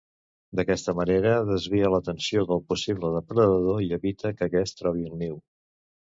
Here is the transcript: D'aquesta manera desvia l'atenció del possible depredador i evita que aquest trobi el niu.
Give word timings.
D'aquesta 0.59 0.93
manera 0.99 1.33
desvia 1.49 1.91
l'atenció 1.97 2.47
del 2.53 2.63
possible 2.73 3.13
depredador 3.19 3.85
i 3.91 3.93
evita 4.01 4.35
que 4.41 4.49
aquest 4.51 4.81
trobi 4.83 5.07
el 5.13 5.17
niu. 5.23 5.39